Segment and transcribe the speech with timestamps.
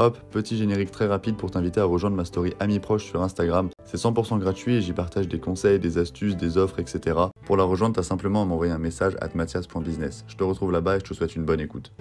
[0.00, 3.68] Hop, petit générique très rapide pour t'inviter à rejoindre ma story Amis Proches sur Instagram.
[3.84, 7.18] C'est 100% gratuit et j'y partage des conseils, des astuces, des offres, etc.
[7.44, 10.24] Pour la rejoindre, t'as simplement à m'envoyer un message à mathias.business.
[10.28, 11.92] Je te retrouve là-bas et je te souhaite une bonne écoute.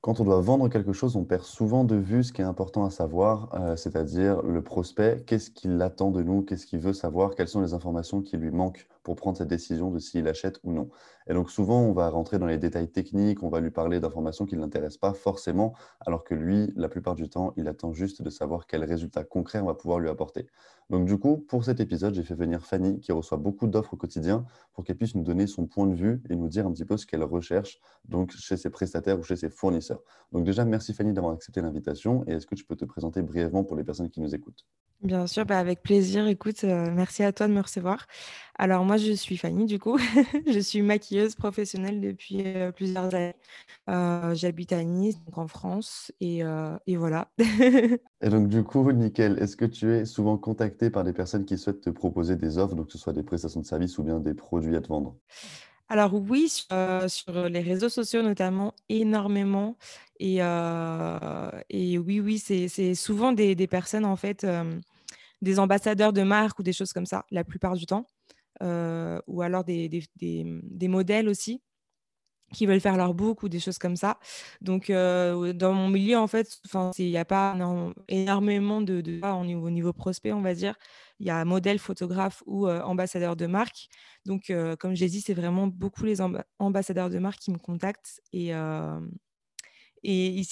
[0.00, 2.84] Quand on doit vendre quelque chose, on perd souvent de vue ce qui est important
[2.84, 7.36] à savoir, euh, c'est-à-dire le prospect, qu'est-ce qu'il attend de nous, qu'est-ce qu'il veut savoir,
[7.36, 8.88] quelles sont les informations qui lui manquent?
[9.10, 10.88] Pour prendre cette décision de s'il achète ou non.
[11.26, 14.46] Et donc souvent, on va rentrer dans les détails techniques, on va lui parler d'informations
[14.46, 18.22] qui ne l'intéressent pas forcément, alors que lui, la plupart du temps, il attend juste
[18.22, 20.46] de savoir quels résultats concrets on va pouvoir lui apporter.
[20.90, 23.96] Donc du coup, pour cet épisode, j'ai fait venir Fanny, qui reçoit beaucoup d'offres au
[23.96, 24.44] quotidien,
[24.74, 26.96] pour qu'elle puisse nous donner son point de vue et nous dire un petit peu
[26.96, 30.04] ce qu'elle recherche donc chez ses prestataires ou chez ses fournisseurs.
[30.30, 32.22] Donc déjà, merci Fanny d'avoir accepté l'invitation.
[32.28, 34.68] Et est-ce que tu peux te présenter brièvement pour les personnes qui nous écoutent?
[35.02, 36.26] Bien sûr, bah, avec plaisir.
[36.26, 38.06] Écoute, euh, merci à toi de me recevoir.
[38.58, 39.96] Alors moi, je suis Fanny, du coup.
[40.46, 43.34] je suis maquilleuse professionnelle depuis euh, plusieurs années.
[43.88, 46.42] Euh, j'habite à Nice, donc en France, et,
[46.86, 47.30] et voilà.
[47.38, 49.38] et donc du coup, nickel.
[49.38, 52.74] Est-ce que tu es souvent contacté par des personnes qui souhaitent te proposer des offres,
[52.74, 55.16] donc que ce soit des prestations de services ou bien des produits à te vendre?
[55.88, 59.78] Alors oui, sur, les réseaux sociaux notamment, énormément.
[60.18, 64.46] Et, et oui, oui, c'est souvent des, personnes, en fait,
[65.42, 68.06] des ambassadeurs de marque ou des choses comme ça, la plupart du temps.
[68.60, 71.62] ou alors des, des, modèles aussi
[72.52, 74.18] qui veulent faire leur book ou des choses comme ça.
[74.60, 76.58] Donc, dans mon milieu, en fait,
[76.98, 77.56] il n'y a pas
[78.08, 80.74] énormément de, de au, niveau, au niveau prospect, on va dire
[81.20, 83.88] il y a modèle, photographe ou ambassadeur de marque.
[84.24, 86.20] Donc, comme j'ai dit, c'est vraiment beaucoup les
[86.58, 88.52] ambassadeurs de marque qui me contactent et,
[90.02, 90.46] et ils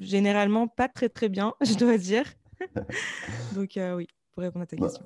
[0.00, 2.24] généralement pas très très bien, je dois dire.
[3.54, 5.04] Donc, oui, pour répondre à ta bah, question.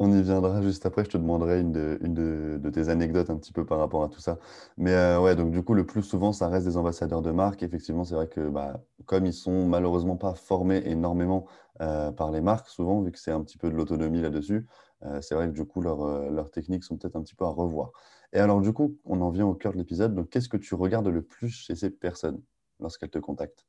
[0.00, 1.04] On y viendra juste après.
[1.04, 4.38] Je te demanderai une de, tes anecdotes un petit peu par rapport à tout ça.
[4.76, 7.64] Mais euh, ouais, donc du coup, le plus souvent, ça reste des ambassadeurs de marque.
[7.64, 11.46] Effectivement, c'est vrai que bah, comme ils sont malheureusement pas formés énormément
[11.80, 14.68] euh, par les marques, souvent, vu que c'est un petit peu de l'autonomie là-dessus,
[15.02, 17.90] euh, c'est vrai que du coup, leurs techniques sont peut-être un petit peu à revoir.
[18.32, 20.14] Et alors, du coup, on en vient au cœur de l'épisode.
[20.14, 22.40] Donc, qu'est-ce que tu regardes le plus chez ces personnes
[22.78, 23.66] lorsqu'elles te contactent?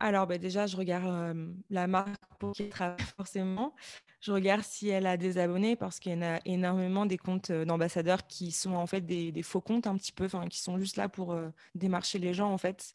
[0.00, 3.74] Alors, bah, déjà, je regarde la marque pour qui travaille forcément.
[4.20, 7.52] Je regarde si elle a des abonnés parce qu'il y en a énormément des comptes
[7.52, 11.08] d'ambassadeurs qui sont en fait des, faux comptes un petit peu, qui sont juste là
[11.08, 11.38] pour
[11.74, 12.92] démarcher les gens en fait.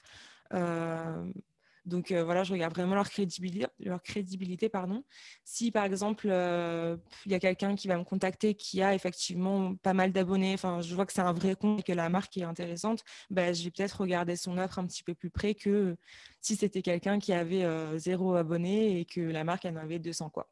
[1.85, 3.67] Donc voilà, je regarde vraiment leur crédibilité.
[3.79, 5.03] Leur crédibilité pardon.
[5.43, 9.93] Si par exemple, il y a quelqu'un qui va me contacter qui a effectivement pas
[9.93, 12.43] mal d'abonnés, enfin, je vois que c'est un vrai compte et que la marque est
[12.43, 15.95] intéressante, bah, je vais peut-être regarder son offre un petit peu plus près que
[16.41, 17.65] si c'était quelqu'un qui avait
[17.97, 20.29] zéro abonné et que la marque en avait 200.
[20.29, 20.49] Quoi.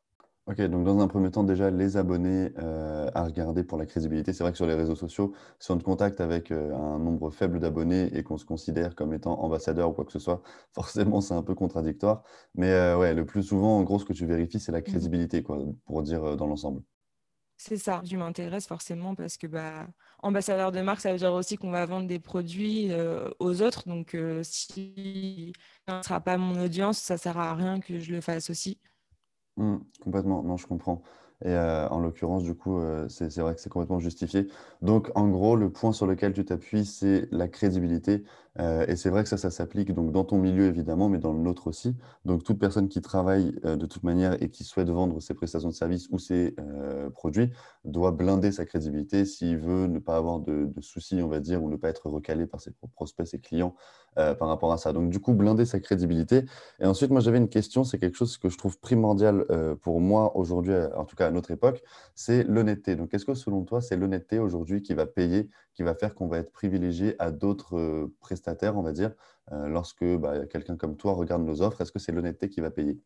[0.52, 4.34] Ok, donc dans un premier temps, déjà, les abonnés euh, à regarder pour la crédibilité.
[4.34, 7.32] C'est vrai que sur les réseaux sociaux, si on te contacte avec euh, un nombre
[7.32, 10.42] faible d'abonnés et qu'on se considère comme étant ambassadeur ou quoi que ce soit,
[10.74, 12.24] forcément, c'est un peu contradictoire.
[12.54, 14.84] Mais euh, ouais, le plus souvent, en gros, ce que tu vérifies, c'est la mmh.
[14.84, 16.82] crédibilité, quoi, pour dire dans l'ensemble.
[17.56, 19.88] C'est ça, je m'intéresse forcément parce que bah,
[20.22, 22.92] ambassadeur de marque, ça veut dire aussi qu'on va vendre des produits
[23.40, 23.88] aux autres.
[23.88, 25.54] Donc, si
[25.88, 28.50] ça ne sera pas mon audience, ça ne sert à rien que je le fasse
[28.50, 28.80] aussi.
[29.58, 31.02] Mmh, complètement, non, je comprends.
[31.44, 34.48] Et euh, en l'occurrence, du coup, euh, c'est vrai que c'est complètement justifié.
[34.82, 38.24] Donc, en gros, le point sur lequel tu t'appuies, c'est la crédibilité.
[38.60, 41.32] Euh, et c'est vrai que ça, ça s'applique donc dans ton milieu évidemment, mais dans
[41.32, 41.96] le nôtre aussi.
[42.26, 45.74] Donc toute personne qui travaille de toute manière et qui souhaite vendre ses prestations de
[45.74, 46.56] services ou ses
[47.14, 47.52] produits
[47.86, 51.64] doit blinder sa crédibilité s'il veut ne pas avoir de, de, soucis, on va dire,
[51.64, 53.76] ou ne pas être recalé par ses prospects, ses clients
[54.16, 54.92] par rapport à ça.
[54.92, 56.44] Donc du coup, blinder sa crédibilité.
[56.80, 59.46] Et ensuite, moi j'avais une question, c'est quelque chose que je trouve primordial
[59.82, 61.82] pour moi aujourd'hui, en tout cas à notre époque,
[62.16, 62.96] c'est l'honnêteté.
[62.96, 66.28] Donc est-ce que selon toi, c'est l'honnêteté aujourd'hui qui va payer, qui va faire qu'on
[66.28, 69.12] va être privilégié à d'autres prestations on va dire,
[69.52, 72.72] euh, lorsque bah, quelqu'un comme toi regarde nos offres Est-ce que c'est l'honnêteté qui va
[72.72, 73.00] payer?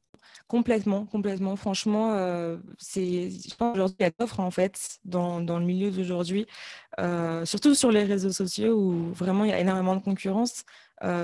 [0.48, 1.56] Complètement, complètement.
[1.56, 5.66] Franchement, euh, c'est, je pense aujourd'hui, il y a d'offres en fait dans, dans le
[5.66, 6.46] milieu d'aujourd'hui,
[7.00, 10.64] euh, surtout sur les réseaux sociaux où vraiment il y a énormément de concurrence.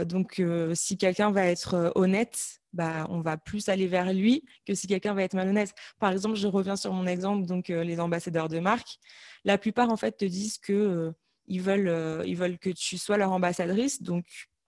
[0.05, 0.41] donc,
[0.73, 5.13] si quelqu'un va être honnête, bah, on va plus aller vers lui que si quelqu'un
[5.13, 5.73] va être malhonnête.
[5.99, 8.97] Par exemple, je reviens sur mon exemple, donc les ambassadeurs de marque.
[9.43, 11.13] La plupart en fait te disent que
[11.51, 14.01] ils veulent, euh, ils veulent que tu sois leur ambassadrice.
[14.01, 14.25] Donc,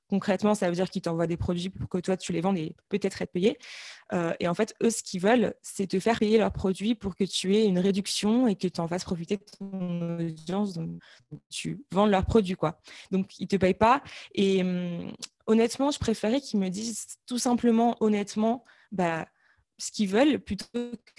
[0.10, 2.76] concrètement, ça veut dire qu'ils t'envoient des produits pour que toi, tu les vendes et
[2.90, 3.58] peut-être être payé.
[4.12, 7.16] Euh, et en fait, eux, ce qu'ils veulent, c'est te faire payer leurs produits pour
[7.16, 10.74] que tu aies une réduction et que tu en fasses profiter de ton audience.
[10.74, 11.00] Donc,
[11.50, 12.82] tu vends leurs produits, quoi.
[13.12, 14.04] Donc, ils ne te payent pas.
[14.36, 15.14] Et hum,
[15.48, 19.26] honnêtement, je préférais qu'ils me disent tout simplement, honnêtement, bah,
[19.84, 20.66] ce qu'ils veulent plutôt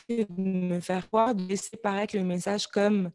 [0.08, 3.10] que de me faire croire, de laisser paraître le message comme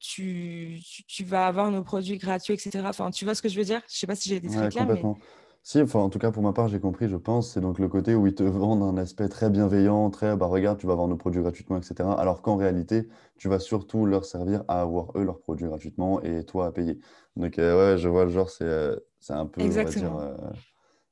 [0.00, 2.82] tu, tu, vas avoir nos produits gratuits, etc.
[2.84, 3.80] Enfin, tu vois ce que je veux dire?
[3.88, 4.86] Je ne sais pas si j'ai été très claire.
[4.86, 5.18] Complètement.
[5.66, 7.52] Si, enfin, en tout cas, pour ma part, j'ai compris, je pense.
[7.54, 10.78] C'est donc le côté où ils te vendent un aspect très bienveillant, très, bah regarde,
[10.78, 12.06] tu vas avoir nos produits gratuitement, etc.
[12.18, 13.08] Alors qu'en réalité,
[13.38, 17.00] tu vas surtout leur servir à avoir eux leurs produits gratuitement et toi à payer.
[17.36, 18.90] Donc, ouais, je vois le genre, c'est
[19.20, 20.36] c'est un peu, on va dire,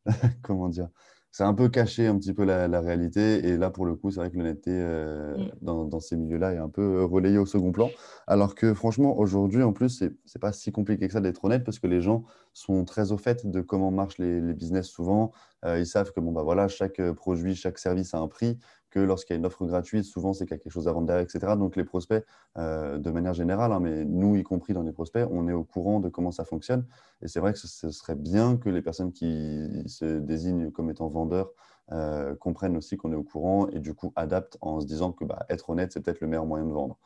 [0.43, 0.89] comment dire,
[1.33, 3.49] c'est un peu caché un petit peu la, réalité.
[3.49, 5.89] Et là, pour le coup, c'est vrai que l'honnêteté euh, mm.
[5.89, 7.91] dans, ces milieux-là est un peu euh, relayée au second plan.
[8.27, 11.65] Alors que franchement, aujourd'hui, en plus, c'est n'est pas si compliqué que ça d'être honnête
[11.65, 15.33] parce que les gens sont très au fait de comment marchent les, business souvent.
[15.65, 18.59] Euh, ils savent que bon, bah, voilà, chaque produit, chaque service a un prix
[18.93, 20.93] que lorsqu'il y a une offre gratuite, souvent c'est qu'il y a quelque chose à
[20.93, 21.55] vendre derrière, etc.
[21.57, 22.25] Donc les prospects,
[22.59, 25.65] euh, de manière générale, hein, mais nous y compris dans les prospects, on est au
[25.65, 26.87] courant de comment ça fonctionne.
[27.23, 31.09] Et c'est vrai que ce, serait bien que les personnes qui se désignent comme étant
[31.09, 31.51] vendeurs
[31.91, 35.25] euh, comprennent aussi qu'on est au courant et du coup adaptent en se disant que
[35.25, 36.99] bah, être honnête, c'est peut-être le meilleur moyen de vendre.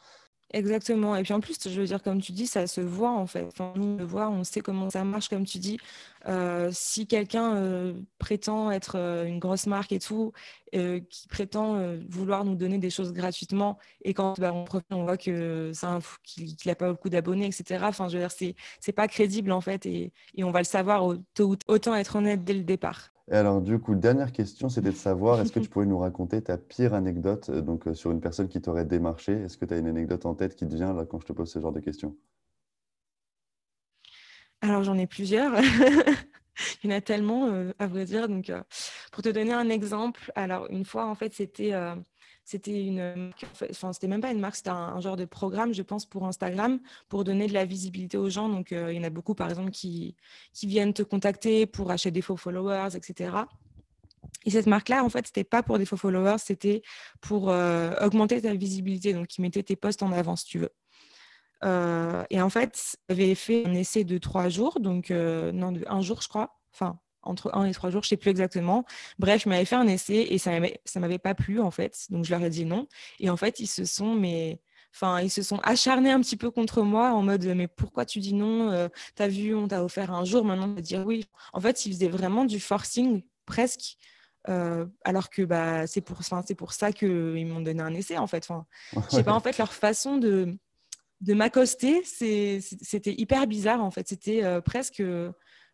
[0.56, 1.14] Exactement.
[1.16, 3.42] Et puis en plus, je veux dire, comme tu dis, ça se voit en fait.
[3.42, 5.78] Enfin, nous, on le voit, on sait comment ça marche, comme tu dis.
[6.28, 10.32] Euh, si quelqu'un euh, prétend être euh, une grosse marque et tout,
[10.72, 15.72] qui prétend vouloir nous donner des choses gratuitement, et quand bah, on, on voit que
[16.22, 17.84] qu'il n'a pas beaucoup d'abonnés, etc.
[17.88, 21.04] Enfin, je veux dire, c'est, pas crédible en fait, et on va le savoir
[21.68, 23.10] autant être honnête dès le départ.
[23.30, 26.42] Et alors, du coup, dernière question, c'était de savoir, est-ce que tu pouvais nous raconter
[26.42, 29.32] ta pire anecdote euh, donc, euh, sur une personne qui t'aurait démarché?
[29.32, 31.32] Est-ce que tu as une anecdote en tête qui te vient là, quand je te
[31.32, 32.16] pose ce genre de questions?
[34.60, 35.52] Alors, j'en ai plusieurs.
[36.84, 38.28] Il y en a tellement, euh, à vrai dire.
[38.28, 38.52] Donc,
[39.12, 41.72] pour te donner un exemple, alors, une fois, en fait, c'était
[42.46, 43.32] c'était une
[43.72, 46.78] enfin, c'était même pas une marque, c'était un, genre de programme, je pense, pour Instagram,
[47.08, 48.48] pour donner de la visibilité aux gens.
[48.48, 50.14] Donc, euh, il y en a beaucoup, par exemple, qui,
[50.54, 53.36] qui viennent te contacter pour acheter des faux followers, etc.
[54.44, 56.82] Et cette marque-là, en fait, c'était pas pour des faux followers, c'était
[57.20, 59.12] pour euh, augmenter ta visibilité.
[59.12, 60.72] Donc, ils mettaient tes posts en avant, si tu veux.
[61.64, 66.00] Euh, et en fait, j'avais fait un essai de trois jours, donc non, de un
[66.00, 66.60] jour, je crois.
[66.72, 66.96] Enfin,
[67.26, 68.84] entre un et trois jours, je ne sais plus exactement.
[69.18, 72.06] Bref, je m'avais fait un essai et ça ne m'avait pas plu, en fait.
[72.10, 72.86] Donc, je leur ai dit non.
[73.20, 74.60] Et en fait, ils se sont, mais...
[74.94, 78.18] Enfin, ils se sont acharnés un petit peu contre moi en mode mais pourquoi tu
[78.18, 81.26] dis non euh, T'as vu, on t'a offert un jour, maintenant on va dire oui.
[81.52, 83.98] En fait, ils faisaient vraiment du forcing presque,
[84.48, 88.26] euh, alors que bah, c'est pour, c'est pour ça qu'ils m'ont donné un essai en
[88.26, 88.46] fait.
[88.48, 88.64] Enfin,
[89.10, 90.56] je sais pas, en fait, leur façon de,
[91.20, 94.08] de m'accoster, c'était hyper bizarre en fait.
[94.08, 95.02] C'était euh, presque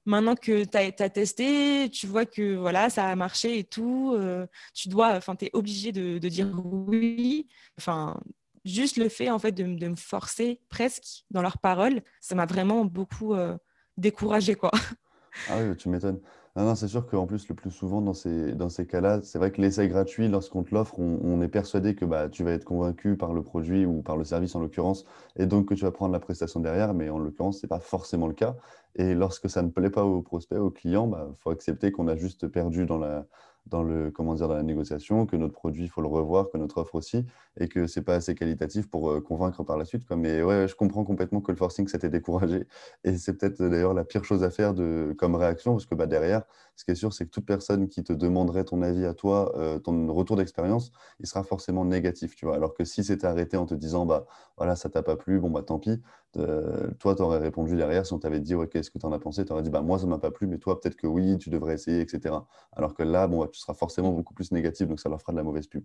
[0.05, 4.47] maintenant que tu as, testé, tu vois que voilà, ça a marché et tout, euh,
[4.75, 7.49] tu dois, enfin, tu es obligé de, dire oui.
[7.79, 8.19] Enfin,
[8.65, 12.85] juste le fait en fait de, me forcer presque dans leurs paroles, ça m'a vraiment
[12.85, 13.57] beaucoup euh,
[13.97, 14.71] découragée quoi.
[15.47, 16.21] Ah oui, tu m'étonnes.
[16.55, 19.39] Non, non, c'est sûr qu'en plus, le plus souvent dans ces, dans ces cas-là, c'est
[19.39, 22.65] vrai que l'essai gratuit, lorsqu'on te l'offre, on, est persuadé que bah, tu vas être
[22.65, 25.07] convaincu par le produit ou par le service en l'occurrence,
[25.37, 27.81] et donc que tu vas prendre la prestation derrière, mais en l'occurrence, ce n'est pas
[27.81, 28.55] forcément le cas.
[28.97, 32.07] Et lorsque ça ne plaît pas au prospect, au client, il bah, faut accepter qu'on
[32.09, 33.27] a juste perdu dans la,
[33.67, 36.59] dans, le, comment dire, dans la négociation, que notre produit, il faut le revoir, que
[36.59, 37.25] notre offre aussi,
[37.59, 40.07] et que ce n'est pas assez qualitatif pour euh, convaincre par la suite.
[40.07, 40.17] Quoi.
[40.17, 42.67] Mais ouais, je comprends complètement que le forcing, ça t'ait découragé.
[43.05, 46.07] Et c'est peut-être d'ailleurs la pire chose à faire de, comme réaction, parce que bah,
[46.07, 46.43] derrière,
[46.77, 49.53] ce qui est sûr, c'est que toute personne qui te demanderait ton avis à toi,
[49.57, 52.35] euh, ton retour d'expérience, il sera forcément négatif.
[52.35, 54.27] Tu vois Alors que si c'était arrêté en te disant, bah,
[54.57, 56.01] voilà, ça t'a pas plu, bon, bah tant pis,
[56.33, 59.45] toi, tu aurais répondu derrière, si on t'avait dit, qu'est-ce que tu en as pensé,
[59.45, 61.51] tu aurais dit, bah, moi, ça m'a pas plu, mais toi, peut-être que oui, tu
[61.51, 62.37] devrais essayer, etc.
[62.73, 65.33] Alors que là, bon, bah, tu seras forcément beaucoup plus négatif, donc ça leur fera
[65.33, 65.85] de la mauvaise pub.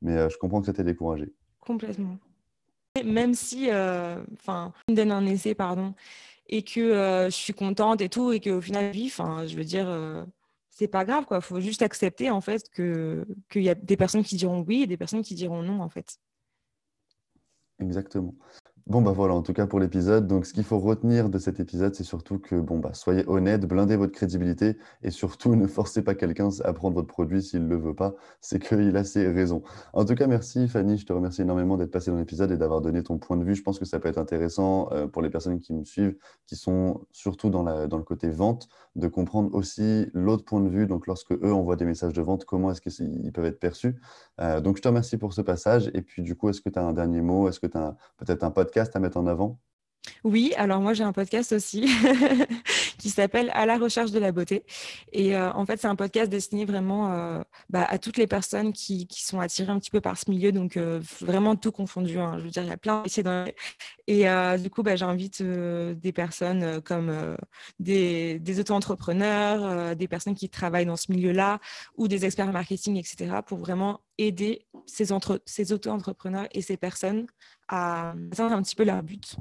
[0.00, 1.32] Mais euh, je comprends que ça t'ait découragé.
[1.60, 2.18] Complètement.
[3.04, 5.94] Même si, euh, enfin, me donne un essai, pardon,
[6.48, 9.88] et que euh, je suis contente et tout, et qu'au final, enfin, je veux dire,
[10.70, 11.38] c'est pas grave, quoi.
[11.38, 14.86] Il faut juste accepter, en fait, qu'il y a des personnes qui diront oui et
[14.86, 16.18] des personnes qui diront non, en fait.
[17.78, 18.34] Exactement.
[18.88, 20.26] Bon, bah voilà, en tout cas pour l'épisode.
[20.26, 23.64] Donc, ce qu'il faut retenir de cet épisode, c'est surtout que, bon, bah, soyez honnête,
[23.64, 27.68] blindez votre crédibilité et surtout ne forcez pas quelqu'un à prendre votre produit s'il ne
[27.68, 28.14] le veut pas.
[28.40, 29.62] C'est qu'il a ses raisons.
[29.92, 30.98] En tout cas, merci Fanny.
[30.98, 33.54] Je te remercie énormément d'être passée dans l'épisode et d'avoir donné ton point de vue.
[33.54, 36.56] Je pense que ça peut être intéressant euh, pour les personnes qui me suivent, qui
[36.56, 40.88] sont surtout dans, la, dans le côté vente, de comprendre aussi l'autre point de vue.
[40.88, 43.94] Donc, lorsque eux envoient des messages de vente, comment est-ce qu'ils peuvent être perçus?
[44.40, 45.88] Euh, donc, je te remercie pour ce passage.
[45.94, 47.48] Et puis, du coup, est-ce que tu as un dernier mot?
[47.48, 49.58] Est-ce que tu as peut-être un podcast à mettre en avant
[50.24, 51.86] Oui, alors moi j'ai un podcast aussi
[53.02, 54.64] qui s'appelle À la recherche de la beauté.
[55.12, 58.72] Et euh, en fait, c'est un podcast destiné vraiment euh, bah, à toutes les personnes
[58.72, 62.18] qui, sont attirées un petit peu par ce milieu, donc euh, vraiment tout confondu.
[62.18, 62.36] Hein.
[62.38, 63.44] Je veux dire, il y a plein de métiers dans
[64.06, 64.26] Et
[64.58, 67.36] du coup, bah, j'invite des personnes comme
[67.80, 71.58] des, auto-entrepreneurs, des personnes qui travaillent dans ce milieu-là
[71.96, 75.06] ou des experts marketing, etc., pour vraiment aider ces,
[75.46, 77.26] ces auto-entrepreneurs et ces personnes
[77.68, 79.36] à atteindre un petit peu leur but.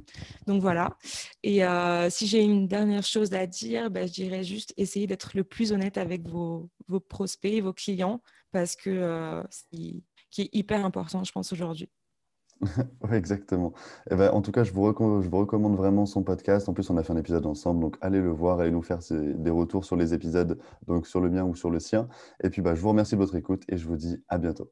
[0.47, 0.97] Donc voilà.
[1.43, 5.31] Et euh, si j'ai une dernière chose à dire, ben, je dirais juste essayer d'être
[5.35, 6.69] le plus honnête avec vos,
[7.09, 11.89] prospects, vos clients, parce que euh, c'est qui est hyper important, je pense, aujourd'hui.
[13.09, 13.73] oui, exactement.
[14.09, 16.69] Eh ben, en tout cas, je vous, recommande vraiment son podcast.
[16.69, 18.99] En plus, on a fait un épisode ensemble, donc allez le voir, allez nous faire
[19.09, 22.07] des retours sur les épisodes, donc sur le mien ou sur le sien.
[22.43, 24.71] Et puis, bah, je vous remercie de votre écoute et je vous dis à bientôt.